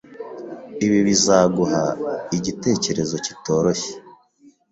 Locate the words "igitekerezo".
2.37-3.15